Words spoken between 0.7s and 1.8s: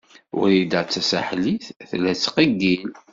Tasaḥlit